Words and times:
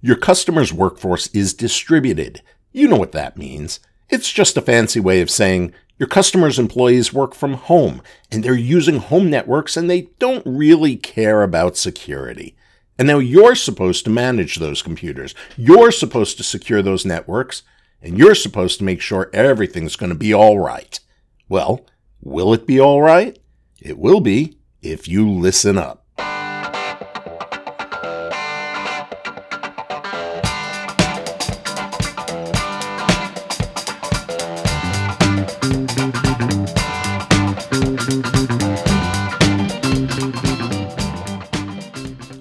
Your 0.00 0.16
customer's 0.16 0.72
workforce 0.72 1.26
is 1.28 1.54
distributed. 1.54 2.42
You 2.72 2.86
know 2.86 2.96
what 2.96 3.12
that 3.12 3.36
means. 3.36 3.80
It's 4.08 4.30
just 4.32 4.56
a 4.56 4.62
fancy 4.62 5.00
way 5.00 5.20
of 5.20 5.30
saying 5.30 5.72
your 5.98 6.08
customer's 6.08 6.58
employees 6.58 7.12
work 7.12 7.34
from 7.34 7.54
home 7.54 8.02
and 8.30 8.44
they're 8.44 8.54
using 8.54 8.98
home 8.98 9.28
networks 9.28 9.76
and 9.76 9.90
they 9.90 10.02
don't 10.20 10.46
really 10.46 10.96
care 10.96 11.42
about 11.42 11.76
security. 11.76 12.56
And 12.96 13.08
now 13.08 13.18
you're 13.18 13.56
supposed 13.56 14.04
to 14.04 14.10
manage 14.10 14.56
those 14.56 14.82
computers. 14.82 15.34
You're 15.56 15.90
supposed 15.90 16.36
to 16.36 16.44
secure 16.44 16.82
those 16.82 17.04
networks 17.04 17.62
and 18.00 18.16
you're 18.16 18.36
supposed 18.36 18.78
to 18.78 18.84
make 18.84 19.00
sure 19.00 19.30
everything's 19.32 19.96
going 19.96 20.10
to 20.10 20.18
be 20.18 20.32
all 20.32 20.60
right. 20.60 21.00
Well, 21.48 21.84
will 22.20 22.54
it 22.54 22.66
be 22.66 22.80
all 22.80 23.02
right? 23.02 23.36
It 23.80 23.98
will 23.98 24.20
be 24.20 24.58
if 24.80 25.08
you 25.08 25.28
listen 25.28 25.76
up. 25.76 26.04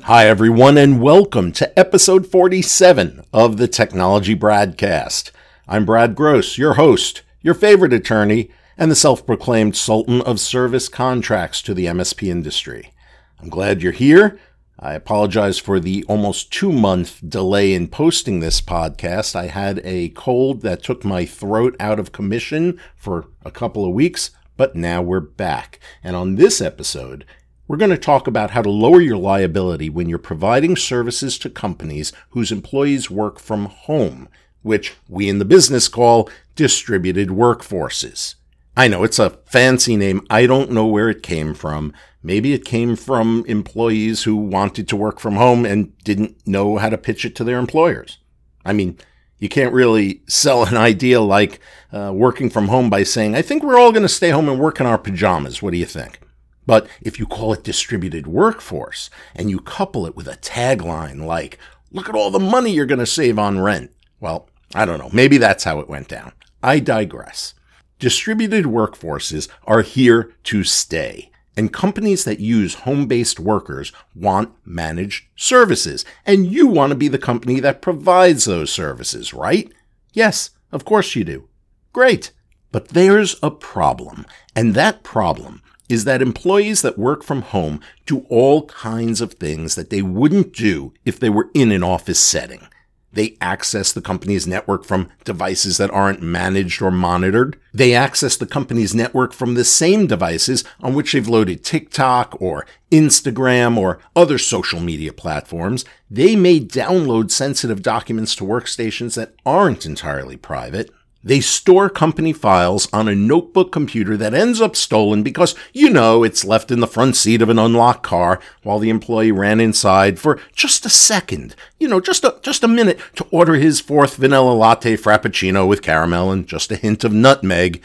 Hi, 0.08 0.26
everyone, 0.26 0.78
and 0.78 1.02
welcome 1.02 1.52
to 1.52 1.78
episode 1.78 2.26
47 2.26 3.26
of 3.34 3.58
the 3.58 3.68
Technology 3.68 4.38
Bradcast. 4.38 5.32
I'm 5.68 5.86
Brad 5.86 6.16
Gross, 6.16 6.58
your 6.58 6.76
host, 6.76 7.24
your 7.42 7.54
favorite 7.54 7.92
attorney, 7.92 8.50
and 8.78 8.90
the 8.90 8.96
self 8.96 9.26
proclaimed 9.26 9.76
Sultan 9.76 10.22
of 10.22 10.40
Service 10.40 10.88
Contracts 10.88 11.62
to 11.64 11.74
the 11.74 11.88
MSP 11.88 12.30
industry. 12.30 12.94
I'm 13.42 13.50
glad 13.50 13.84
you're 13.84 13.92
here. 13.92 14.40
I 14.80 14.94
apologize 14.94 15.60
for 15.60 15.78
the 15.78 16.06
almost 16.08 16.54
two 16.54 16.72
month 16.72 17.20
delay 17.28 17.74
in 17.74 17.90
posting 17.90 18.40
this 18.40 18.62
podcast. 18.62 19.36
I 19.36 19.48
had 19.48 19.82
a 19.84 20.08
cold 20.12 20.62
that 20.62 20.84
took 20.84 21.04
my 21.04 21.26
throat 21.26 21.76
out 21.82 22.00
of 22.00 22.14
commission 22.14 22.80
for 22.96 23.26
a 23.44 23.52
couple 23.52 23.84
of 23.84 23.92
weeks, 23.92 24.32
but 24.56 24.74
now 24.74 25.02
we're 25.02 25.20
back. 25.20 25.82
And 26.02 26.16
on 26.16 26.36
this 26.36 26.62
episode, 26.62 27.26
we're 27.68 27.78
going 27.78 27.92
to 27.92 27.98
talk 27.98 28.28
about 28.28 28.52
how 28.52 28.62
to 28.62 28.70
lower 28.70 29.02
your 29.02 29.18
liability 29.18 29.90
when 29.90 30.08
you're 30.08 30.20
providing 30.20 30.76
services 30.76 31.38
to 31.40 31.50
companies 31.50 32.14
whose 32.30 32.52
employees 32.52 33.12
work 33.12 33.40
from 33.40 33.66
home, 33.66 34.30
which 34.62 34.96
we 35.08 35.28
in 35.28 35.40
the 35.40 35.46
business 35.46 35.88
call 35.88 36.30
distributed 36.56 37.30
workforces. 37.30 38.36
I 38.76 38.88
know 38.88 39.04
it's 39.04 39.20
a 39.20 39.32
fancy 39.46 39.96
name. 39.96 40.26
I 40.30 40.46
don't 40.46 40.72
know 40.72 40.86
where 40.86 41.10
it 41.10 41.24
came 41.24 41.54
from. 41.54 41.94
Maybe 42.22 42.54
it 42.54 42.64
came 42.64 42.96
from 42.96 43.44
employees 43.48 44.24
who 44.24 44.36
wanted 44.36 44.88
to 44.90 44.96
work 44.96 45.20
from 45.20 45.36
home 45.36 45.66
and 45.66 45.98
didn't 46.04 46.46
know 46.48 46.78
how 46.78 46.90
to 46.90 46.98
pitch 46.98 47.26
it 47.26 47.36
to 47.38 47.44
their 47.44 47.58
employers. 47.58 48.20
I 48.66 48.74
mean, 48.74 48.98
you 49.40 49.50
can't 49.50 49.74
really 49.74 50.22
sell 50.28 50.66
an 50.66 50.78
idea 50.78 51.22
like 51.22 51.60
uh, 51.92 52.12
working 52.14 52.50
from 52.50 52.68
home 52.68 52.90
by 52.90 53.04
saying, 53.04 53.36
I 53.36 53.42
think 53.42 53.64
we're 53.64 53.80
all 53.80 53.92
going 53.92 54.04
to 54.04 54.10
stay 54.10 54.30
home 54.30 54.50
and 54.50 54.60
work 54.60 54.80
in 54.80 54.86
our 54.86 54.98
pajamas. 54.98 55.62
What 55.62 55.72
do 55.72 55.78
you 55.78 55.86
think? 55.86 56.20
But 56.68 56.88
if 57.02 57.18
you 57.18 57.26
call 57.26 57.54
it 57.54 57.64
distributed 57.64 58.28
workforce 58.28 59.10
and 59.34 59.50
you 59.50 59.60
couple 59.60 60.06
it 60.06 60.16
with 60.16 60.28
a 60.28 60.38
tagline 60.38 61.26
like, 61.26 61.58
look 61.92 62.10
at 62.10 62.16
all 62.16 62.30
the 62.30 62.40
money 62.40 62.72
you're 62.72 62.86
going 62.86 63.00
to 63.00 63.08
save 63.08 63.40
on 63.40 63.62
rent, 63.62 63.92
well, 64.20 64.50
I 64.76 64.86
don't 64.86 65.00
know. 65.00 65.10
Maybe 65.12 65.38
that's 65.38 65.64
how 65.64 65.80
it 65.80 65.90
went 65.90 66.10
down. 66.10 66.34
I 66.62 66.80
digress. 66.80 67.54
Distributed 68.00 68.66
workforces 68.66 69.48
are 69.64 69.82
here 69.82 70.34
to 70.44 70.64
stay. 70.64 71.32
And 71.56 71.74
companies 71.74 72.26
that 72.26 72.40
use 72.40 72.76
home 72.76 73.08
based 73.08 73.40
workers 73.40 73.92
want 74.14 74.54
managed 74.66 75.26
services. 75.36 76.06
And 76.26 76.52
you 76.52 76.68
want 76.68 76.92
to 76.92 76.96
be 76.96 77.08
the 77.08 77.18
company 77.18 77.60
that 77.62 77.82
provides 77.82 78.46
those 78.46 78.72
services, 78.72 79.34
right? 79.34 79.72
Yes, 80.14 80.52
of 80.72 80.86
course 80.86 81.16
you 81.16 81.24
do. 81.24 81.48
Great. 81.94 82.32
But 82.72 82.90
there's 82.90 83.38
a 83.42 83.50
problem. 83.50 84.26
And 84.56 84.76
that 84.76 85.02
problem 85.02 85.64
is 85.90 86.04
that 86.04 86.22
employees 86.22 86.82
that 86.82 86.98
work 86.98 87.24
from 87.24 87.42
home 87.42 87.80
do 88.06 88.26
all 88.30 88.66
kinds 88.66 89.22
of 89.22 89.34
things 89.34 89.76
that 89.76 89.90
they 89.90 90.02
wouldn't 90.02 90.54
do 90.54 90.94
if 91.06 91.20
they 91.20 91.30
were 91.30 91.50
in 91.54 91.72
an 91.72 91.84
office 91.84 92.20
setting. 92.20 92.68
They 93.14 93.36
access 93.42 93.94
the 93.94 94.02
company's 94.02 94.46
network 94.46 94.84
from 94.84 95.10
devices 95.24 95.78
that 95.78 95.90
aren't 95.90 96.22
managed 96.22 96.82
or 96.82 96.92
monitored. 96.92 97.60
They 97.74 97.96
access 97.96 98.38
the 98.38 98.46
company's 98.46 98.94
network 98.94 99.34
from 99.34 99.56
the 99.56 99.64
same 99.64 100.06
devices 100.06 100.64
on 100.82 100.94
which 100.94 101.14
they've 101.14 101.28
loaded 101.28 101.64
TikTok 101.64 102.40
or 102.40 102.68
Instagram 102.92 103.76
or 103.76 104.00
other 104.16 104.38
social 104.38 104.80
media 104.80 105.14
platforms. 105.14 105.84
They 106.12 106.36
may 106.36 106.60
download 106.60 107.32
sensitive 107.32 107.82
documents 107.82 108.36
to 108.36 108.44
workstations 108.44 109.16
that 109.16 109.34
aren't 109.46 109.86
entirely 109.88 110.38
private. 110.38 110.92
They 111.24 111.42
store 111.42 111.90
company 111.90 112.32
files 112.32 112.88
on 112.94 113.08
a 113.08 113.16
notebook 113.16 113.72
computer 113.72 114.16
that 114.18 114.34
ends 114.34 114.62
up 114.62 114.76
stolen 114.76 115.24
because, 115.24 115.56
you 115.74 115.90
know, 115.90 116.24
it's 116.24 116.46
left 116.46 116.72
in 116.72 116.80
the 116.80 116.88
front 116.88 117.16
seat 117.16 117.42
of 117.42 117.50
an 117.50 117.60
unlocked 117.60 118.04
car 118.04 118.40
while 118.64 118.80
the 118.80 118.90
employee 118.90 119.32
ran 119.32 119.60
inside 119.60 120.20
for 120.20 120.40
just 120.54 120.86
a 120.86 120.90
second, 120.90 121.56
you 121.80 121.88
know, 121.88 122.00
just 122.00 122.24
a, 122.24 122.38
just 122.42 122.64
a 122.64 122.68
minute 122.68 123.00
to 123.16 123.26
order 123.32 123.56
his 123.56 123.82
fourth 123.82 124.16
vanilla 124.16 124.54
latte 124.54 124.96
frappuccino 124.96 125.68
with 125.68 125.82
caramel 125.82 126.32
and 126.32 126.48
just 126.48 126.72
a 126.72 126.76
hint 126.76 127.04
of 127.04 127.12
nutmeg. 127.12 127.82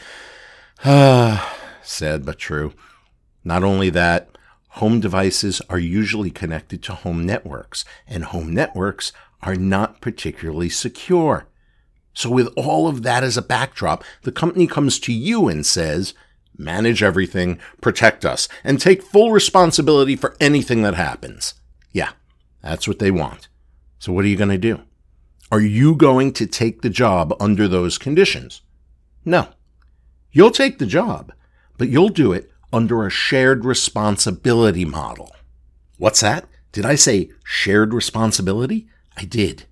Ah, 0.85 1.57
sad 1.83 2.25
but 2.25 2.37
true. 2.37 2.73
Not 3.43 3.63
only 3.63 3.89
that, 3.89 4.29
home 4.69 4.99
devices 4.99 5.61
are 5.69 5.79
usually 5.79 6.31
connected 6.31 6.81
to 6.83 6.93
home 6.93 7.25
networks, 7.25 7.83
and 8.07 8.25
home 8.25 8.53
networks 8.53 9.11
are 9.41 9.55
not 9.55 10.01
particularly 10.01 10.69
secure. 10.69 11.45
So, 12.13 12.29
with 12.29 12.47
all 12.55 12.87
of 12.87 13.03
that 13.03 13.23
as 13.23 13.37
a 13.37 13.41
backdrop, 13.41 14.03
the 14.21 14.31
company 14.31 14.67
comes 14.67 14.99
to 14.99 15.13
you 15.13 15.47
and 15.47 15.65
says, 15.65 16.13
manage 16.57 17.01
everything, 17.01 17.59
protect 17.81 18.23
us, 18.23 18.47
and 18.63 18.79
take 18.79 19.01
full 19.01 19.31
responsibility 19.31 20.15
for 20.15 20.35
anything 20.39 20.83
that 20.83 20.93
happens. 20.93 21.55
Yeah, 21.91 22.11
that's 22.61 22.87
what 22.87 22.99
they 22.99 23.11
want. 23.11 23.47
So, 23.99 24.13
what 24.13 24.25
are 24.25 24.27
you 24.27 24.37
going 24.37 24.49
to 24.49 24.57
do? 24.57 24.81
Are 25.51 25.61
you 25.61 25.95
going 25.95 26.33
to 26.33 26.45
take 26.45 26.81
the 26.81 26.89
job 26.89 27.35
under 27.39 27.67
those 27.67 27.97
conditions? 27.97 28.61
No. 29.25 29.49
You'll 30.31 30.51
take 30.51 30.79
the 30.79 30.85
job, 30.85 31.31
but 31.77 31.89
you'll 31.89 32.09
do 32.09 32.33
it 32.33 32.51
under 32.71 33.05
a 33.05 33.11
shared 33.11 33.63
responsibility 33.63 34.83
model. 34.83 35.31
What's 35.97 36.21
that? 36.21 36.45
Did 36.71 36.85
I 36.85 36.95
say 36.95 37.29
shared 37.43 37.93
responsibility? 37.93 38.87
I 39.15 39.25
did. 39.25 39.65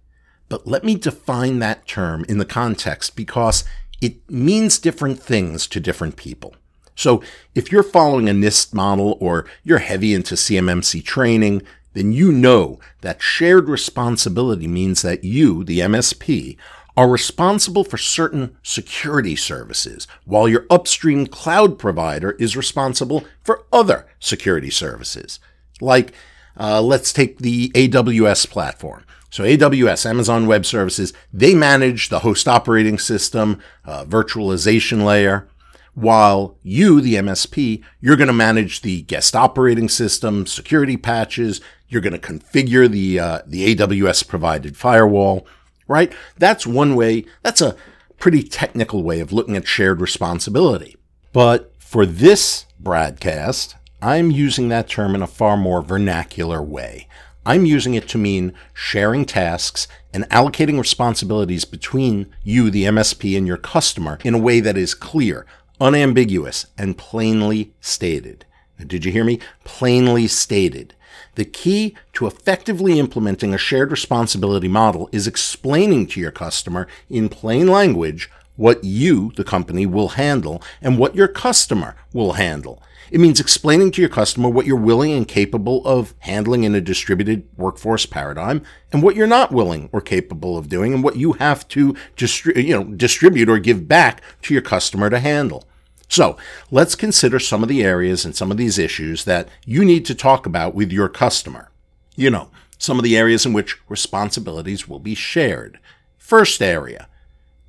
But 0.52 0.68
let 0.68 0.84
me 0.84 0.96
define 0.96 1.60
that 1.60 1.88
term 1.88 2.26
in 2.28 2.38
the 2.38 2.44
context 2.44 3.16
because 3.16 3.64
it 4.02 4.30
means 4.30 4.80
different 4.80 5.24
things 5.24 5.66
to 5.68 5.80
different 5.80 6.18
people. 6.18 6.58
So 6.94 7.24
if 7.56 7.72
you're 7.72 7.84
following 7.84 8.28
a 8.28 8.34
NIST 8.34 8.74
model 8.74 9.18
or 9.22 9.46
you're 9.64 9.78
heavy 9.78 10.14
into 10.14 10.36
CMMC 10.36 11.06
training, 11.06 11.62
then 11.94 12.12
you 12.12 12.34
know 12.34 12.82
that 13.00 13.22
shared 13.22 13.70
responsibility 13.70 14.68
means 14.68 15.04
that 15.04 15.24
you, 15.24 15.64
the 15.64 15.80
MSP, 15.80 16.58
are 16.98 17.08
responsible 17.08 17.86
for 17.86 17.98
certain 17.98 18.58
security 18.62 19.38
services, 19.38 20.06
while 20.26 20.50
your 20.50 20.66
upstream 20.70 21.28
cloud 21.28 21.80
provider 21.80 22.32
is 22.32 22.58
responsible 22.58 23.24
for 23.42 23.64
other 23.72 24.06
security 24.20 24.70
services. 24.70 25.40
Like, 25.80 26.12
uh, 26.60 26.82
let's 26.82 27.14
take 27.14 27.38
the 27.38 27.70
AWS 27.70 28.50
platform. 28.50 29.06
So 29.32 29.44
AWS, 29.44 30.06
Amazon 30.06 30.46
Web 30.46 30.66
Services, 30.66 31.14
they 31.34 31.56
manage 31.56 32.10
the 32.10 32.20
host 32.20 32.48
operating 32.48 33.00
system, 33.00 33.60
uh, 33.86 34.06
virtualization 34.06 35.04
layer, 35.06 35.48
while 35.94 36.58
you, 36.64 37.02
the 37.02 37.16
MSP, 37.16 37.84
you're 38.00 38.16
going 38.16 38.28
to 38.28 38.34
manage 38.34 38.82
the 38.82 39.02
guest 39.04 39.36
operating 39.36 39.90
system, 39.90 40.46
security 40.46 40.98
patches. 40.98 41.60
You're 41.88 42.02
going 42.02 42.20
to 42.20 42.20
configure 42.20 42.90
the 42.90 43.20
uh, 43.20 43.40
the 43.46 43.76
AWS 43.76 44.28
provided 44.28 44.78
firewall, 44.78 45.46
right? 45.88 46.14
That's 46.38 46.66
one 46.66 46.96
way. 46.96 47.26
That's 47.44 47.62
a 47.62 47.76
pretty 48.20 48.44
technical 48.44 49.04
way 49.04 49.20
of 49.20 49.34
looking 49.34 49.58
at 49.58 49.68
shared 49.68 50.00
responsibility. 50.00 50.96
But 51.34 51.74
for 51.80 52.06
this 52.06 52.66
broadcast, 52.80 53.76
I'm 54.02 54.32
using 54.32 54.70
that 54.70 54.88
term 54.88 55.16
in 55.16 55.22
a 55.22 55.28
far 55.28 55.58
more 55.58 55.82
vernacular 55.82 56.62
way. 56.62 57.08
I'm 57.46 57.66
using 57.66 57.96
it 57.96 58.08
to 58.10 58.20
mean 58.20 58.54
sharing 58.74 59.26
tasks 59.26 59.88
and 60.14 60.30
allocating 60.30 60.78
responsibilities 60.78 61.66
between 61.66 62.32
you, 62.44 62.70
the 62.70 62.86
MSP, 62.86 63.36
and 63.36 63.48
your 63.48 63.58
customer 63.58 64.20
in 64.24 64.36
a 64.36 64.40
way 64.40 64.60
that 64.60 64.78
is 64.78 64.94
clear, 64.94 65.48
unambiguous, 65.80 66.68
and 66.78 66.98
plainly 66.98 67.74
stated. 67.82 68.46
Now, 68.78 68.86
did 68.86 69.06
you 69.06 69.12
hear 69.12 69.24
me? 69.24 69.40
Plainly 69.64 70.28
stated. 70.28 70.94
The 71.36 71.46
key 71.46 71.96
to 72.14 72.28
effectively 72.28 73.00
implementing 73.00 73.54
a 73.54 73.58
shared 73.58 73.90
responsibility 73.90 74.68
model 74.68 75.10
is 75.12 75.28
explaining 75.28 76.08
to 76.08 76.20
your 76.20 76.32
customer 76.32 76.88
in 77.10 77.30
plain 77.30 77.68
language 77.68 78.30
what 78.62 78.84
you, 78.84 79.32
the 79.38 79.44
company, 79.44 79.88
will 79.88 80.10
handle 80.10 80.62
and 80.84 81.00
what 81.00 81.16
your 81.16 81.28
customer 81.28 81.96
will 82.14 82.34
handle. 82.34 82.80
It 83.10 83.20
means 83.20 83.40
explaining 83.40 83.90
to 83.92 84.02
your 84.02 84.10
customer 84.10 84.50
what 84.50 84.68
you're 84.68 84.76
willing 84.76 85.14
and 85.14 85.28
capable 85.28 85.84
of 85.84 86.14
handling 86.20 86.64
in 86.64 86.76
a 86.76 86.80
distributed 86.80 87.50
workforce 87.58 88.06
paradigm 88.06 88.62
and 88.94 89.02
what 89.02 89.16
you're 89.16 89.26
not 89.26 89.52
willing 89.52 89.90
or 89.92 90.00
capable 90.00 90.60
of 90.60 90.70
doing 90.70 90.94
and 90.94 91.04
what 91.04 91.16
you 91.16 91.34
have 91.34 91.68
to 91.70 91.96
distri- 92.16 92.64
you 92.64 92.76
know, 92.76 92.84
distribute 92.84 93.50
or 93.50 93.58
give 93.58 93.88
back 93.88 94.22
to 94.44 94.54
your 94.54 94.62
customer 94.62 95.10
to 95.10 95.20
handle. 95.20 95.68
So 96.08 96.38
let's 96.70 96.94
consider 96.94 97.40
some 97.40 97.64
of 97.64 97.70
the 97.70 97.84
areas 97.84 98.26
and 98.26 98.36
some 98.36 98.52
of 98.52 98.58
these 98.58 98.78
issues 98.78 99.26
that 99.26 99.50
you 99.66 99.84
need 99.84 100.06
to 100.06 100.14
talk 100.14 100.46
about 100.46 100.76
with 100.76 100.92
your 100.92 101.10
customer. 101.10 101.72
You 102.16 102.30
know, 102.30 102.52
some 102.78 103.00
of 103.00 103.04
the 103.04 103.18
areas 103.18 103.44
in 103.44 103.54
which 103.54 103.80
responsibilities 103.90 104.88
will 104.88 105.00
be 105.00 105.16
shared. 105.16 105.80
First 106.20 106.62
area, 106.62 107.08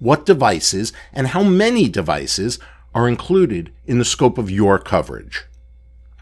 what 0.03 0.27
devices 0.27 0.93
and 1.13 1.29
how 1.29 1.45
many 1.45 1.89
devices 1.89 2.59
are 2.93 3.09
included 3.09 3.73
in 3.87 3.99
the 3.99 4.05
scope 4.05 4.37
of 4.37 4.51
your 4.51 4.77
coverage. 4.77 5.45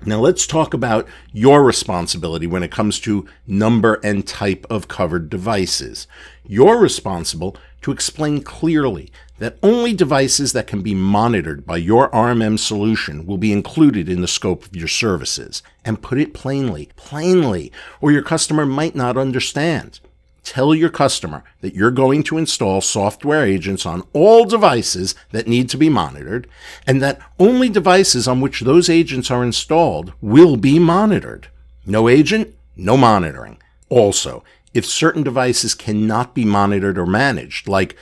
Now 0.05 0.21
let's 0.21 0.47
talk 0.47 0.75
about 0.75 1.09
your 1.33 1.65
responsibility 1.65 2.47
when 2.47 2.63
it 2.63 2.71
comes 2.71 3.01
to 3.01 3.27
number 3.47 3.95
and 4.05 4.27
type 4.27 4.67
of 4.69 4.89
covered 4.89 5.31
devices. 5.31 6.07
You're 6.47 6.79
responsible 6.79 7.57
to 7.81 7.91
explain 7.91 8.43
clearly 8.43 9.11
that 9.39 9.59
only 9.63 9.95
devices 9.95 10.53
that 10.53 10.67
can 10.67 10.83
be 10.83 10.95
monitored 10.95 11.65
by 11.65 11.79
your 11.79 12.11
RMM 12.11 12.59
solution 12.59 13.25
will 13.25 13.39
be 13.39 13.53
included 13.53 14.11
in 14.11 14.21
the 14.21 14.29
scope 14.29 14.67
of 14.67 14.77
your 14.77 14.89
services. 14.89 15.63
And 15.87 16.03
put 16.03 16.19
it 16.19 16.35
plainly, 16.35 16.91
plainly, 16.97 17.73
or 18.03 18.13
your 18.13 18.23
customer 18.23 18.67
might 18.67 18.95
not 18.95 19.17
understand. 19.17 20.01
Tell 20.43 20.75
your 20.75 20.91
customer 20.91 21.45
that 21.61 21.75
you're 21.75 21.91
going 21.91 22.23
to 22.25 22.39
install 22.39 22.81
software 22.81 23.45
agents 23.45 23.85
on 23.85 24.03
all 24.13 24.45
devices 24.45 25.15
that 25.33 25.47
need 25.47 25.69
to 25.71 25.77
be 25.77 25.89
monitored, 25.89 26.49
and 26.87 27.03
that 27.03 27.21
only 27.39 27.69
devices 27.69 28.27
on 28.27 28.41
which 28.41 28.61
those 28.61 28.89
agents 28.89 29.31
are 29.31 29.45
installed 29.45 30.13
will 30.21 30.57
be 30.57 30.79
monitored. 30.79 31.49
No 31.85 32.09
agent, 32.09 32.55
no 32.77 32.97
monitoring. 32.97 33.59
Also, 33.89 34.43
if 34.73 34.87
certain 34.87 35.23
devices 35.23 35.75
cannot 35.75 36.35
be 36.35 36.45
monitored 36.45 36.97
or 36.97 37.07
managed, 37.07 37.69
like, 37.69 37.97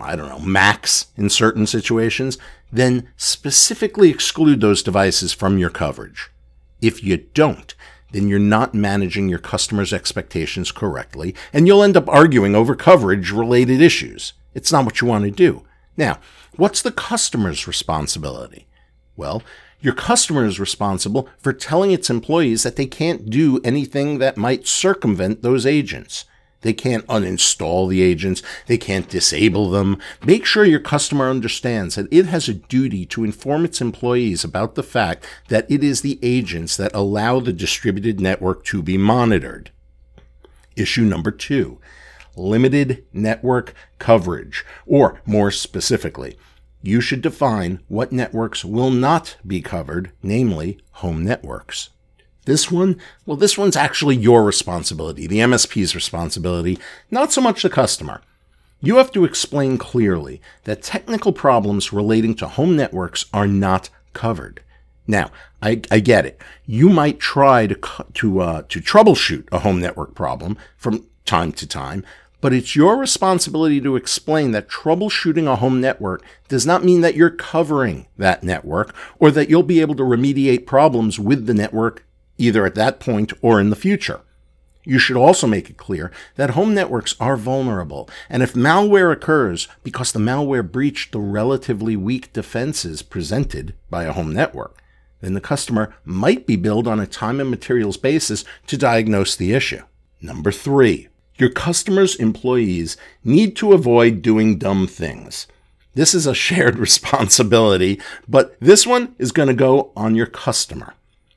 I 0.00 0.16
don't 0.16 0.28
know, 0.28 0.40
Macs 0.40 1.06
in 1.16 1.30
certain 1.30 1.66
situations, 1.66 2.38
then 2.72 3.08
specifically 3.16 4.10
exclude 4.10 4.60
those 4.60 4.82
devices 4.82 5.32
from 5.32 5.58
your 5.58 5.70
coverage. 5.70 6.30
If 6.82 7.04
you 7.04 7.18
don't, 7.18 7.74
then 8.14 8.28
you're 8.28 8.38
not 8.38 8.74
managing 8.74 9.28
your 9.28 9.40
customers' 9.40 9.92
expectations 9.92 10.70
correctly, 10.70 11.34
and 11.52 11.66
you'll 11.66 11.82
end 11.82 11.96
up 11.96 12.08
arguing 12.08 12.54
over 12.54 12.76
coverage 12.76 13.32
related 13.32 13.80
issues. 13.80 14.34
It's 14.54 14.70
not 14.70 14.84
what 14.84 15.00
you 15.00 15.08
want 15.08 15.24
to 15.24 15.32
do. 15.32 15.64
Now, 15.96 16.20
what's 16.54 16.80
the 16.80 16.92
customer's 16.92 17.66
responsibility? 17.66 18.68
Well, 19.16 19.42
your 19.80 19.94
customer 19.94 20.44
is 20.44 20.60
responsible 20.60 21.28
for 21.38 21.52
telling 21.52 21.90
its 21.90 22.08
employees 22.08 22.62
that 22.62 22.76
they 22.76 22.86
can't 22.86 23.28
do 23.28 23.60
anything 23.64 24.18
that 24.18 24.36
might 24.36 24.68
circumvent 24.68 25.42
those 25.42 25.66
agents. 25.66 26.24
They 26.64 26.72
can't 26.72 27.06
uninstall 27.08 27.90
the 27.90 28.00
agents. 28.00 28.42
They 28.66 28.78
can't 28.78 29.06
disable 29.08 29.70
them. 29.70 29.98
Make 30.24 30.46
sure 30.46 30.64
your 30.64 30.80
customer 30.80 31.28
understands 31.28 31.94
that 31.94 32.10
it 32.10 32.24
has 32.24 32.48
a 32.48 32.54
duty 32.54 33.04
to 33.06 33.22
inform 33.22 33.66
its 33.66 33.82
employees 33.82 34.44
about 34.44 34.74
the 34.74 34.82
fact 34.82 35.26
that 35.48 35.70
it 35.70 35.84
is 35.84 36.00
the 36.00 36.18
agents 36.22 36.78
that 36.78 36.94
allow 36.94 37.38
the 37.38 37.52
distributed 37.52 38.18
network 38.18 38.64
to 38.64 38.82
be 38.82 38.96
monitored. 38.96 39.72
Issue 40.74 41.04
number 41.04 41.30
two 41.30 41.78
limited 42.34 43.04
network 43.12 43.74
coverage, 43.98 44.64
or 44.86 45.20
more 45.26 45.50
specifically, 45.50 46.36
you 46.82 47.00
should 47.00 47.20
define 47.20 47.78
what 47.88 48.10
networks 48.10 48.64
will 48.64 48.90
not 48.90 49.36
be 49.46 49.60
covered, 49.60 50.12
namely 50.22 50.78
home 50.92 51.22
networks. 51.22 51.90
This 52.44 52.70
one, 52.70 53.00
well, 53.24 53.36
this 53.36 53.56
one's 53.56 53.76
actually 53.76 54.16
your 54.16 54.44
responsibility, 54.44 55.26
the 55.26 55.38
MSP's 55.38 55.94
responsibility, 55.94 56.78
not 57.10 57.32
so 57.32 57.40
much 57.40 57.62
the 57.62 57.70
customer. 57.70 58.20
You 58.80 58.96
have 58.96 59.12
to 59.12 59.24
explain 59.24 59.78
clearly 59.78 60.42
that 60.64 60.82
technical 60.82 61.32
problems 61.32 61.92
relating 61.92 62.34
to 62.36 62.48
home 62.48 62.76
networks 62.76 63.24
are 63.32 63.46
not 63.46 63.88
covered. 64.12 64.60
Now, 65.06 65.30
I, 65.62 65.80
I 65.90 66.00
get 66.00 66.26
it. 66.26 66.40
You 66.66 66.90
might 66.90 67.18
try 67.18 67.66
to 67.66 67.78
to 68.14 68.40
uh, 68.40 68.62
to 68.68 68.80
troubleshoot 68.80 69.48
a 69.52 69.60
home 69.60 69.80
network 69.80 70.14
problem 70.14 70.56
from 70.76 71.06
time 71.24 71.52
to 71.52 71.66
time, 71.66 72.04
but 72.40 72.52
it's 72.52 72.76
your 72.76 72.96
responsibility 72.98 73.80
to 73.80 73.96
explain 73.96 74.50
that 74.50 74.68
troubleshooting 74.68 75.46
a 75.46 75.56
home 75.56 75.80
network 75.80 76.22
does 76.48 76.66
not 76.66 76.84
mean 76.84 77.00
that 77.00 77.14
you're 77.14 77.30
covering 77.30 78.06
that 78.18 78.42
network 78.42 78.94
or 79.18 79.30
that 79.30 79.48
you'll 79.48 79.62
be 79.62 79.80
able 79.80 79.94
to 79.94 80.02
remediate 80.02 80.66
problems 80.66 81.18
with 81.18 81.46
the 81.46 81.54
network 81.54 82.04
either 82.38 82.66
at 82.66 82.74
that 82.74 83.00
point 83.00 83.32
or 83.42 83.60
in 83.60 83.70
the 83.70 83.76
future. 83.76 84.20
You 84.86 84.98
should 84.98 85.16
also 85.16 85.46
make 85.46 85.70
it 85.70 85.78
clear 85.78 86.12
that 86.36 86.50
home 86.50 86.74
networks 86.74 87.14
are 87.18 87.38
vulnerable, 87.38 88.08
and 88.28 88.42
if 88.42 88.52
malware 88.52 89.10
occurs 89.10 89.66
because 89.82 90.12
the 90.12 90.20
malware 90.20 90.70
breached 90.70 91.12
the 91.12 91.20
relatively 91.20 91.96
weak 91.96 92.32
defenses 92.34 93.02
presented 93.02 93.74
by 93.88 94.04
a 94.04 94.12
home 94.12 94.32
network, 94.32 94.82
then 95.22 95.32
the 95.32 95.40
customer 95.40 95.94
might 96.04 96.46
be 96.46 96.56
billed 96.56 96.86
on 96.86 97.00
a 97.00 97.06
time 97.06 97.40
and 97.40 97.50
materials 97.50 97.96
basis 97.96 98.44
to 98.66 98.76
diagnose 98.76 99.34
the 99.34 99.54
issue. 99.54 99.82
Number 100.20 100.52
three, 100.52 101.08
your 101.36 101.50
customer's 101.50 102.14
employees 102.16 102.98
need 103.24 103.56
to 103.56 103.72
avoid 103.72 104.20
doing 104.20 104.58
dumb 104.58 104.86
things. 104.86 105.46
This 105.94 106.14
is 106.14 106.26
a 106.26 106.34
shared 106.46 106.78
responsibility, 106.78 108.00
but 108.28 108.54
this 108.60 108.86
one 108.86 109.14
is 109.18 109.32
going 109.32 109.48
to 109.48 109.54
go 109.54 109.92
on 109.96 110.14
your 110.14 110.26
customer. 110.26 110.94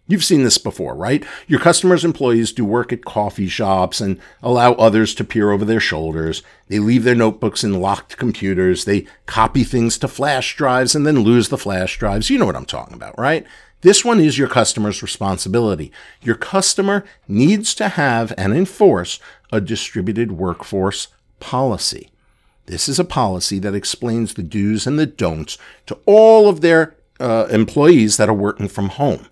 You've 0.10 0.24
seen 0.24 0.44
this 0.44 0.58
before, 0.58 0.96
right? 0.96 1.26
Your 1.48 1.60
customers' 1.60 2.06
employees 2.06 2.54
do 2.54 2.64
work 2.64 2.94
at 2.94 3.04
coffee 3.04 3.50
shops 3.50 4.00
and 4.00 4.20
allow 4.42 4.74
others 4.74 5.14
to 5.16 5.26
peer 5.26 5.52
over 5.52 5.66
their 5.66 5.82
shoulders. 5.82 6.44
They 6.70 6.80
leave 6.80 7.04
their 7.04 7.16
notebooks 7.16 7.64
in 7.64 7.82
locked 7.82 8.18
computers. 8.18 8.86
They 8.86 9.06
copy 9.26 9.66
things 9.66 9.98
to 9.98 10.08
flash 10.08 10.56
drives 10.56 10.96
and 10.96 11.06
then 11.06 11.20
lose 11.20 11.50
the 11.50 11.58
flash 11.58 12.00
drives. 12.00 12.30
You 12.30 12.40
know 12.40 12.46
what 12.46 12.56
I'm 12.56 12.66
talking 12.66 12.94
about, 12.94 13.20
right? 13.20 13.46
This 13.82 14.06
one 14.06 14.20
is 14.22 14.38
your 14.38 14.48
customer's 14.48 15.04
responsibility. 15.04 15.92
Your 16.22 16.36
customer 16.36 17.04
needs 17.28 17.76
to 17.76 17.90
have 17.90 18.34
and 18.38 18.54
enforce 18.54 19.20
a 19.52 19.60
distributed 19.60 20.32
workforce 20.32 21.10
policy. 21.40 22.12
This 22.66 22.90
is 22.90 22.98
a 22.98 23.06
policy 23.06 23.60
that 23.60 23.76
explains 23.76 24.34
the 24.34 24.44
do's 24.44 24.88
and 24.88 24.98
the 24.98 25.06
don'ts 25.06 25.58
to 25.86 26.00
all 26.06 26.50
of 26.50 26.62
their 26.62 26.96
uh, 27.20 27.48
employees 27.50 28.18
that 28.18 28.30
are 28.30 28.34
working 28.34 28.68
from 28.68 28.90
home. 28.90 29.28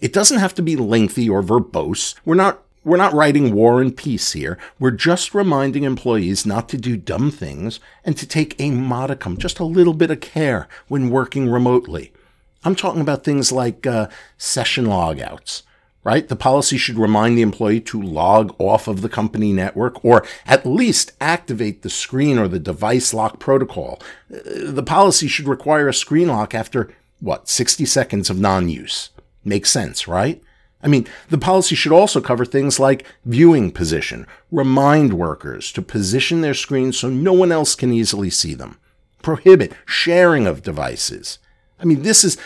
It 0.00 0.12
doesn't 0.12 0.38
have 0.38 0.54
to 0.54 0.62
be 0.62 0.76
lengthy 0.76 1.28
or 1.28 1.42
verbose. 1.42 2.14
We're 2.24 2.34
not 2.34 2.62
we're 2.84 2.96
not 2.96 3.12
writing 3.12 3.52
war 3.52 3.82
and 3.82 3.94
peace 3.94 4.32
here. 4.32 4.56
We're 4.78 4.92
just 4.92 5.34
reminding 5.34 5.82
employees 5.82 6.46
not 6.46 6.68
to 6.70 6.78
do 6.78 6.96
dumb 6.96 7.30
things 7.30 7.80
and 8.04 8.16
to 8.16 8.26
take 8.26 8.58
a 8.58 8.70
modicum, 8.70 9.36
just 9.36 9.58
a 9.58 9.64
little 9.64 9.92
bit 9.92 10.10
of 10.10 10.20
care 10.20 10.68
when 10.86 11.10
working 11.10 11.50
remotely. 11.50 12.12
I'm 12.64 12.74
talking 12.74 13.00
about 13.00 13.24
things 13.24 13.52
like 13.52 13.86
uh, 13.86 14.08
session 14.38 14.86
logouts, 14.86 15.64
right? 16.02 16.26
The 16.26 16.36
policy 16.36 16.78
should 16.78 16.98
remind 16.98 17.36
the 17.36 17.42
employee 17.42 17.80
to 17.82 18.00
log 18.00 18.54
off 18.58 18.88
of 18.88 19.02
the 19.02 19.08
company 19.08 19.52
network 19.52 20.02
or 20.04 20.24
at 20.46 20.64
least 20.64 21.12
activate 21.20 21.82
the 21.82 21.90
screen 21.90 22.38
or 22.38 22.48
the 22.48 22.58
device 22.58 23.12
lock 23.12 23.38
protocol. 23.38 24.00
Uh, 24.32 24.38
the 24.72 24.82
policy 24.82 25.28
should 25.28 25.48
require 25.48 25.88
a 25.88 25.94
screen 25.94 26.28
lock 26.28 26.54
after, 26.54 26.90
what, 27.20 27.48
60 27.48 27.84
seconds 27.84 28.30
of 28.30 28.38
non 28.38 28.68
use. 28.68 29.10
Makes 29.44 29.70
sense, 29.70 30.08
right? 30.08 30.42
I 30.82 30.86
mean, 30.88 31.08
the 31.28 31.38
policy 31.38 31.74
should 31.74 31.92
also 31.92 32.20
cover 32.20 32.44
things 32.44 32.78
like 32.78 33.04
viewing 33.24 33.72
position, 33.72 34.26
remind 34.50 35.12
workers 35.14 35.72
to 35.72 35.82
position 35.82 36.40
their 36.40 36.54
screens 36.54 36.98
so 36.98 37.08
no 37.08 37.32
one 37.32 37.50
else 37.50 37.74
can 37.74 37.92
easily 37.92 38.30
see 38.30 38.54
them, 38.54 38.78
prohibit 39.22 39.72
sharing 39.86 40.46
of 40.46 40.62
devices. 40.62 41.38
I 41.80 41.84
mean, 41.84 42.02
this 42.02 42.22
is, 42.22 42.36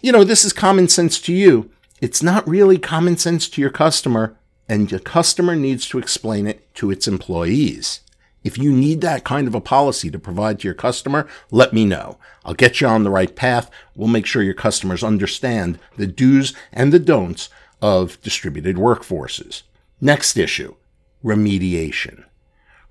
you 0.00 0.12
know, 0.12 0.24
this 0.24 0.44
is 0.44 0.52
common 0.52 0.88
sense 0.88 1.20
to 1.22 1.32
you. 1.32 1.70
It's 2.00 2.22
not 2.22 2.48
really 2.48 2.78
common 2.78 3.16
sense 3.16 3.48
to 3.50 3.60
your 3.60 3.70
customer, 3.70 4.36
and 4.68 4.90
your 4.90 5.00
customer 5.00 5.54
needs 5.54 5.86
to 5.88 5.98
explain 5.98 6.46
it 6.46 6.74
to 6.76 6.90
its 6.90 7.06
employees. 7.06 8.00
If 8.44 8.58
you 8.58 8.72
need 8.72 9.00
that 9.00 9.24
kind 9.24 9.46
of 9.46 9.54
a 9.54 9.60
policy 9.60 10.10
to 10.10 10.18
provide 10.18 10.60
to 10.60 10.68
your 10.68 10.74
customer, 10.74 11.28
let 11.50 11.72
me 11.72 11.84
know. 11.84 12.18
I'll 12.44 12.54
get 12.54 12.80
you 12.80 12.88
on 12.88 13.04
the 13.04 13.10
right 13.10 13.34
path. 13.34 13.70
We'll 13.94 14.08
make 14.08 14.26
sure 14.26 14.42
your 14.42 14.54
customers 14.54 15.04
understand 15.04 15.78
the 15.96 16.06
do's 16.06 16.54
and 16.72 16.92
the 16.92 16.98
don'ts 16.98 17.48
of 17.80 18.20
distributed 18.22 18.76
workforces. 18.76 19.62
Next 20.00 20.36
issue 20.36 20.74
remediation. 21.24 22.24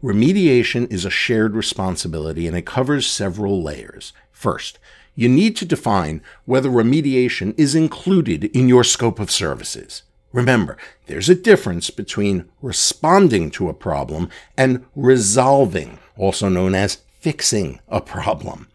Remediation 0.01 0.91
is 0.91 1.03
a 1.03 1.10
shared 1.10 1.53
responsibility 1.53 2.48
and 2.48 2.55
it 2.55 2.65
covers 2.65 3.05
several 3.05 3.62
layers. 3.62 4.13
First, 4.31 4.79
you 5.15 5.27
need 5.27 5.55
to 5.58 5.65
define 5.65 6.22
whether 6.46 6.70
remediation 6.70 7.53
is 7.58 7.75
included 7.75 8.46
in 8.46 8.70
your 8.70 8.84
scope 8.84 9.20
of 9.20 9.29
services. 9.29 10.03
Remember, 10.34 10.78
there's 11.08 11.30
a 11.30 11.36
difference 11.36 11.90
between 11.90 12.46
responding 12.62 13.52
to 13.52 13.70
a 13.70 13.74
problem 13.74 14.30
and 14.58 14.86
resolving, 14.96 16.00
also 16.18 16.48
known 16.48 16.74
as 16.74 17.00
fixing 17.20 17.80
a 17.88 18.02
problem. 18.02 18.68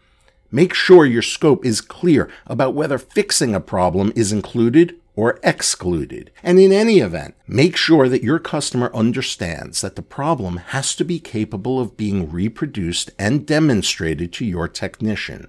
Make 0.51 0.73
sure 0.73 1.05
your 1.05 1.21
scope 1.21 1.65
is 1.65 1.81
clear 1.81 2.29
about 2.45 2.73
whether 2.73 2.97
fixing 2.97 3.53
a 3.53 3.59
problem 3.59 4.13
is 4.15 4.31
included 4.31 4.95
or 5.15 5.39
excluded. 5.43 6.31
And 6.43 6.59
in 6.59 6.71
any 6.71 6.99
event, 6.99 7.35
make 7.47 7.75
sure 7.75 8.07
that 8.07 8.23
your 8.23 8.39
customer 8.39 8.91
understands 8.93 9.81
that 9.81 9.95
the 9.95 10.03
problem 10.03 10.57
has 10.57 10.95
to 10.95 11.03
be 11.03 11.19
capable 11.19 11.81
of 11.81 11.97
being 11.97 12.31
reproduced 12.31 13.09
and 13.17 13.45
demonstrated 13.45 14.31
to 14.33 14.45
your 14.45 14.67
technician. 14.67 15.47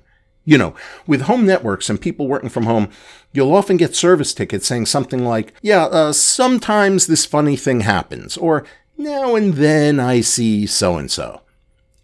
You 0.48 0.56
know, 0.56 0.74
with 1.06 1.22
home 1.22 1.44
networks 1.44 1.90
and 1.90 2.00
people 2.00 2.26
working 2.26 2.48
from 2.48 2.64
home, 2.64 2.88
you'll 3.34 3.54
often 3.54 3.76
get 3.76 3.94
service 3.94 4.32
tickets 4.32 4.66
saying 4.66 4.86
something 4.86 5.22
like, 5.22 5.52
yeah, 5.60 5.84
uh, 5.84 6.14
sometimes 6.14 7.06
this 7.06 7.26
funny 7.26 7.54
thing 7.54 7.80
happens, 7.80 8.38
or 8.38 8.64
now 8.96 9.34
and 9.36 9.52
then 9.54 10.00
I 10.00 10.22
see 10.22 10.64
so 10.64 10.96
and 10.96 11.10
so. 11.10 11.42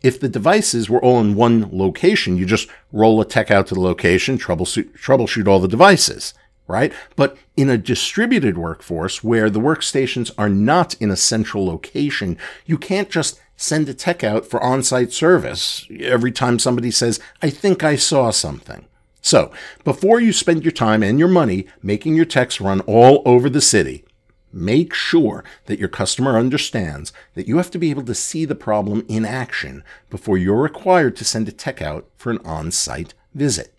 If 0.03 0.21
the 0.21 0.29
devices 0.29 0.91
were 0.91 1.03
all 1.03 1.21
in 1.21 1.35
one 1.35 1.71
location, 1.73 2.37
you 2.37 2.45
just 2.45 2.69
roll 2.93 3.19
a 3.23 3.25
tech 3.25 3.51
out 3.51 3.67
to 3.69 3.75
the 3.75 3.81
location, 3.81 4.37
troubleshoot, 4.37 4.93
troubleshoot 4.93 5.49
all 5.49 5.59
the 5.61 5.67
devices 5.67 6.35
right? 6.67 6.93
But 7.17 7.37
in 7.57 7.69
a 7.69 7.79
distributed 7.79 8.57
workforce 8.57 9.23
where 9.23 9.51
the 9.51 9.61
workstations 9.61 10.31
are 10.39 10.49
not 10.49 10.95
in 10.95 11.11
a 11.11 11.17
central 11.17 11.67
location, 11.67 12.39
you 12.65 12.79
can't 12.79 13.11
just 13.11 13.41
send 13.57 13.89
a 13.89 13.95
tech 13.95 14.25
out 14.25 14.47
for 14.47 14.63
on 14.63 14.83
site 14.83 15.13
service 15.13 15.87
every 16.01 16.33
time 16.33 16.59
somebody 16.59 16.91
says, 16.91 17.21
I 17.43 17.51
think 17.51 17.83
I 17.83 17.97
saw 17.97 18.31
something. 18.31 18.87
So, 19.21 19.53
before 19.85 20.21
you 20.21 20.33
spend 20.33 20.65
your 20.65 20.73
time 20.73 21.03
and 21.03 21.19
your 21.19 21.29
money 21.29 21.67
making 21.83 22.15
your 22.15 22.27
techs 22.27 22.61
run 22.61 22.81
all 22.81 23.23
over 23.25 23.49
the 23.49 23.61
city, 23.61 24.05
make 24.53 24.93
sure 24.93 25.43
that 25.65 25.79
your 25.79 25.89
customer 25.89 26.39
understands 26.39 27.13
that 27.35 27.49
you 27.49 27.57
have 27.57 27.71
to 27.71 27.79
be 27.79 27.91
able 27.91 28.05
to 28.05 28.15
see 28.15 28.45
the 28.45 28.55
problem 28.55 29.05
in 29.09 29.25
action 29.25 29.83
before 30.11 30.37
you're 30.37 30.61
required 30.61 31.17
to 31.17 31.25
send 31.25 31.49
a 31.49 31.53
tech 31.53 31.81
out 31.81 32.07
for 32.17 32.31
an 32.31 32.39
on 32.45 32.71
site 32.71 33.15
visit. 33.35 33.73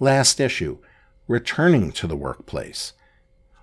Last 0.00 0.40
issue 0.40 0.78
returning 1.28 1.92
to 1.92 2.06
the 2.06 2.16
workplace. 2.16 2.92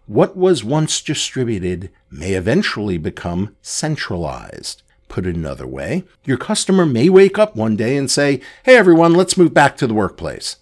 What 0.07 0.35
was 0.35 0.63
once 0.63 1.01
distributed 1.01 1.91
may 2.09 2.33
eventually 2.33 2.97
become 2.97 3.55
centralized. 3.61 4.83
Put 5.11 5.25
it 5.25 5.35
another 5.35 5.67
way, 5.67 6.05
your 6.23 6.37
customer 6.37 6.85
may 6.85 7.09
wake 7.09 7.37
up 7.37 7.53
one 7.53 7.75
day 7.75 7.97
and 7.97 8.09
say, 8.09 8.39
Hey 8.63 8.77
everyone, 8.77 9.13
let's 9.13 9.35
move 9.35 9.53
back 9.53 9.75
to 9.75 9.85
the 9.85 9.93
workplace. 9.93 10.55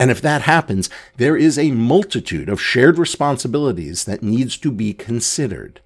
And 0.00 0.10
if 0.10 0.20
that 0.20 0.42
happens, 0.42 0.90
there 1.16 1.36
is 1.36 1.56
a 1.56 1.70
multitude 1.70 2.48
of 2.48 2.60
shared 2.60 2.98
responsibilities 2.98 4.02
that 4.06 4.20
needs 4.20 4.56
to 4.56 4.72
be 4.72 4.94
considered. 4.94 5.80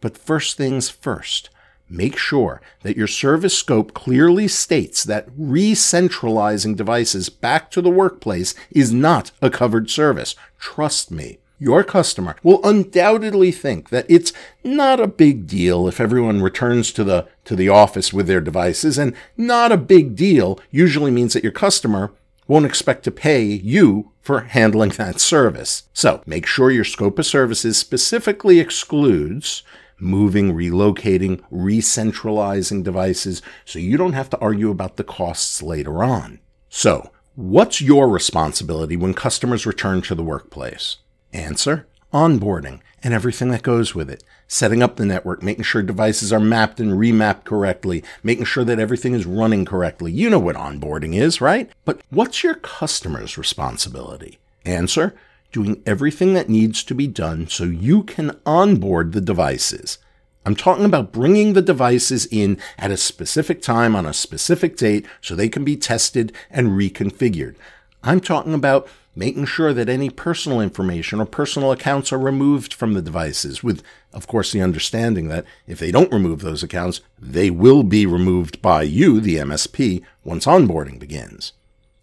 But 0.00 0.16
first 0.16 0.56
things 0.56 0.88
first, 0.88 1.50
Make 1.92 2.16
sure 2.16 2.62
that 2.82 2.96
your 2.96 3.08
service 3.08 3.58
scope 3.58 3.94
clearly 3.94 4.46
states 4.46 5.02
that 5.02 5.26
re-centralizing 5.36 6.76
devices 6.76 7.28
back 7.28 7.68
to 7.72 7.82
the 7.82 7.90
workplace 7.90 8.54
is 8.70 8.92
not 8.92 9.32
a 9.42 9.50
covered 9.50 9.90
service. 9.90 10.36
Trust 10.60 11.10
me. 11.10 11.39
Your 11.62 11.84
customer 11.84 12.36
will 12.42 12.64
undoubtedly 12.64 13.52
think 13.52 13.90
that 13.90 14.06
it's 14.08 14.32
not 14.64 14.98
a 14.98 15.06
big 15.06 15.46
deal 15.46 15.86
if 15.86 16.00
everyone 16.00 16.40
returns 16.40 16.90
to 16.92 17.04
the 17.04 17.28
to 17.44 17.54
the 17.54 17.68
office 17.68 18.14
with 18.14 18.26
their 18.26 18.40
devices 18.40 18.96
and 18.96 19.14
not 19.36 19.70
a 19.70 19.76
big 19.76 20.16
deal 20.16 20.58
usually 20.70 21.10
means 21.10 21.34
that 21.34 21.42
your 21.42 21.52
customer 21.52 22.12
won't 22.48 22.64
expect 22.64 23.04
to 23.04 23.10
pay 23.10 23.42
you 23.42 24.10
for 24.22 24.40
handling 24.40 24.88
that 24.90 25.20
service. 25.20 25.82
So, 25.92 26.22
make 26.24 26.46
sure 26.46 26.70
your 26.70 26.82
scope 26.82 27.18
of 27.18 27.26
services 27.26 27.76
specifically 27.76 28.58
excludes 28.58 29.62
moving, 29.98 30.54
relocating, 30.54 31.42
re-centralizing 31.50 32.82
devices 32.82 33.42
so 33.66 33.78
you 33.78 33.98
don't 33.98 34.14
have 34.14 34.30
to 34.30 34.38
argue 34.38 34.70
about 34.70 34.96
the 34.96 35.04
costs 35.04 35.62
later 35.62 36.02
on. 36.02 36.40
So, 36.70 37.10
what's 37.34 37.82
your 37.82 38.08
responsibility 38.08 38.96
when 38.96 39.12
customers 39.12 39.66
return 39.66 40.00
to 40.02 40.14
the 40.14 40.24
workplace? 40.24 40.96
Answer 41.32 41.86
onboarding 42.12 42.80
and 43.02 43.14
everything 43.14 43.50
that 43.50 43.62
goes 43.62 43.94
with 43.94 44.10
it. 44.10 44.22
Setting 44.48 44.82
up 44.82 44.96
the 44.96 45.06
network, 45.06 45.42
making 45.42 45.62
sure 45.62 45.82
devices 45.82 46.32
are 46.32 46.40
mapped 46.40 46.80
and 46.80 46.92
remapped 46.92 47.44
correctly, 47.44 48.02
making 48.22 48.44
sure 48.44 48.64
that 48.64 48.80
everything 48.80 49.14
is 49.14 49.26
running 49.26 49.64
correctly. 49.64 50.10
You 50.12 50.28
know 50.28 50.40
what 50.40 50.56
onboarding 50.56 51.14
is, 51.14 51.40
right? 51.40 51.70
But 51.84 52.00
what's 52.10 52.42
your 52.42 52.56
customer's 52.56 53.38
responsibility? 53.38 54.38
Answer 54.64 55.14
doing 55.52 55.82
everything 55.86 56.34
that 56.34 56.48
needs 56.48 56.82
to 56.84 56.94
be 56.94 57.06
done 57.06 57.48
so 57.48 57.64
you 57.64 58.02
can 58.02 58.36
onboard 58.44 59.12
the 59.12 59.20
devices. 59.20 59.98
I'm 60.46 60.56
talking 60.56 60.84
about 60.84 61.12
bringing 61.12 61.52
the 61.52 61.62
devices 61.62 62.26
in 62.26 62.58
at 62.78 62.90
a 62.90 62.96
specific 62.96 63.60
time 63.60 63.94
on 63.94 64.06
a 64.06 64.12
specific 64.12 64.76
date 64.76 65.06
so 65.20 65.34
they 65.34 65.48
can 65.48 65.64
be 65.64 65.76
tested 65.76 66.32
and 66.50 66.68
reconfigured. 66.68 67.56
I'm 68.02 68.20
talking 68.20 68.54
about 68.54 68.88
making 69.14 69.44
sure 69.44 69.72
that 69.72 69.88
any 69.88 70.08
personal 70.10 70.60
information 70.60 71.20
or 71.20 71.26
personal 71.26 71.72
accounts 71.72 72.12
are 72.12 72.18
removed 72.18 72.72
from 72.72 72.94
the 72.94 73.02
devices, 73.02 73.62
with, 73.62 73.82
of 74.12 74.26
course, 74.26 74.52
the 74.52 74.62
understanding 74.62 75.28
that 75.28 75.44
if 75.66 75.78
they 75.78 75.90
don't 75.90 76.12
remove 76.12 76.40
those 76.40 76.62
accounts, 76.62 77.00
they 77.18 77.50
will 77.50 77.82
be 77.82 78.06
removed 78.06 78.62
by 78.62 78.82
you, 78.82 79.20
the 79.20 79.36
MSP, 79.36 80.02
once 80.24 80.46
onboarding 80.46 80.98
begins. 80.98 81.52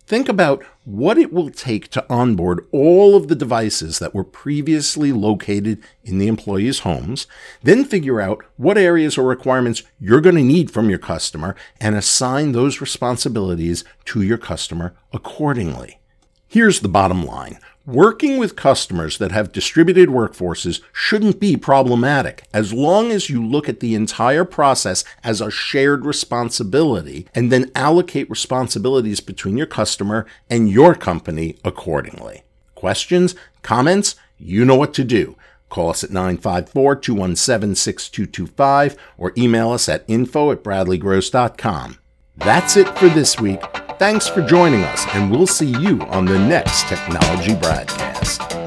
Think 0.08 0.30
about 0.30 0.64
what 0.86 1.18
it 1.18 1.34
will 1.34 1.50
take 1.50 1.90
to 1.90 2.06
onboard 2.10 2.66
all 2.72 3.18
of 3.18 3.28
the 3.28 3.36
devices 3.36 4.00
that 4.00 4.16
were 4.16 4.24
previously 4.24 5.12
located 5.12 5.84
in 6.02 6.18
the 6.18 6.30
employees' 6.30 6.80
homes, 6.80 7.28
then 7.62 7.84
figure 7.84 8.22
out 8.22 8.42
what 8.56 8.78
areas 8.78 9.18
or 9.18 9.28
requirements 9.28 9.84
you're 10.00 10.22
going 10.22 10.38
to 10.38 10.44
need 10.44 10.72
from 10.72 10.90
your 10.90 10.98
customer 10.98 11.58
and 11.82 11.94
assign 11.94 12.54
those 12.54 12.80
responsibilities 12.80 13.84
to 14.06 14.22
your 14.22 14.38
customer 14.38 14.96
accordingly. 15.12 16.00
Here's 16.48 16.80
the 16.80 16.88
bottom 16.88 17.26
line 17.26 17.60
Working 17.88 18.38
with 18.38 18.58
customers 18.58 19.18
that 19.18 19.32
have 19.32 19.54
distributed 19.54 20.10
workforces 20.10 20.82
shouldn't 20.92 21.40
be 21.40 21.56
problematic 21.56 22.44
as 22.54 22.74
long 22.74 23.12
as 23.12 23.30
you 23.30 23.42
look 23.42 23.70
at 23.70 23.80
the 23.80 23.96
entire 23.96 24.44
process 24.44 25.06
as 25.24 25.40
a 25.40 25.50
shared 25.50 26.06
responsibility 26.06 27.28
and 27.34 27.50
then 27.50 27.72
allocate 27.76 28.30
responsibilities 28.30 29.22
between 29.22 29.56
your 29.56 29.68
customer 29.68 30.26
and 30.50 30.70
your 30.70 30.96
company 30.96 31.56
accordingly. 31.64 32.44
Questions? 32.76 33.36
Comments? 33.62 34.16
You 34.38 34.66
know 34.66 34.76
what 34.76 34.94
to 34.96 35.06
do. 35.06 35.38
Call 35.70 35.90
us 35.90 36.04
at 36.04 36.12
954 36.12 36.98
217 36.98 37.74
6225 37.74 38.98
or 39.18 39.32
email 39.38 39.72
us 39.72 39.88
at 39.88 40.04
info 40.10 40.52
at 40.52 40.62
bradleygross.com. 40.62 42.00
That's 42.36 42.76
it 42.76 42.90
for 42.98 43.08
this 43.08 43.40
week. 43.40 43.64
Thanks 44.00 44.28
for 44.28 44.44
joining 44.44 44.84
us, 44.84 45.08
and 45.16 45.32
we'll 45.32 45.48
see 45.48 45.76
you 45.80 46.00
on 46.10 46.26
the 46.26 46.38
next 46.38 46.88
Technology 46.88 47.54
BradCast. 47.54 48.67